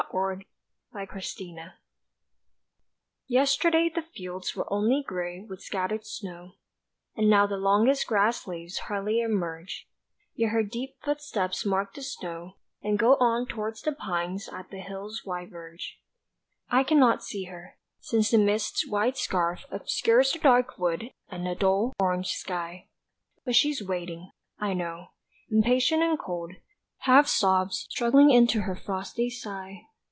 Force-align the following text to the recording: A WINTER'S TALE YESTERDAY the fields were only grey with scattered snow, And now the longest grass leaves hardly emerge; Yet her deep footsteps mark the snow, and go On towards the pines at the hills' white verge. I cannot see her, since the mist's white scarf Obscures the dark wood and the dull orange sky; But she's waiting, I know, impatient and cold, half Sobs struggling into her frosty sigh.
A 0.13 0.37
WINTER'S 0.93 1.33
TALE 1.35 1.71
YESTERDAY 3.27 3.91
the 3.95 4.01
fields 4.01 4.53
were 4.53 4.67
only 4.71 5.01
grey 5.07 5.39
with 5.39 5.61
scattered 5.63 6.05
snow, 6.05 6.55
And 7.15 7.29
now 7.29 7.47
the 7.47 7.55
longest 7.55 8.07
grass 8.07 8.45
leaves 8.45 8.79
hardly 8.79 9.21
emerge; 9.21 9.87
Yet 10.35 10.49
her 10.49 10.63
deep 10.63 10.97
footsteps 11.01 11.65
mark 11.65 11.93
the 11.93 12.01
snow, 12.01 12.57
and 12.83 12.99
go 12.99 13.15
On 13.21 13.45
towards 13.47 13.81
the 13.83 13.93
pines 13.93 14.49
at 14.49 14.69
the 14.69 14.81
hills' 14.81 15.21
white 15.23 15.49
verge. 15.49 15.97
I 16.69 16.83
cannot 16.83 17.23
see 17.23 17.45
her, 17.45 17.77
since 18.01 18.31
the 18.31 18.37
mist's 18.37 18.85
white 18.85 19.17
scarf 19.17 19.63
Obscures 19.71 20.33
the 20.33 20.39
dark 20.39 20.77
wood 20.77 21.05
and 21.29 21.45
the 21.47 21.55
dull 21.55 21.93
orange 22.01 22.33
sky; 22.33 22.89
But 23.45 23.55
she's 23.55 23.81
waiting, 23.87 24.29
I 24.59 24.73
know, 24.73 25.11
impatient 25.49 26.03
and 26.03 26.19
cold, 26.19 26.51
half 27.05 27.27
Sobs 27.29 27.87
struggling 27.89 28.29
into 28.29 28.63
her 28.63 28.75
frosty 28.75 29.29
sigh. 29.29 29.85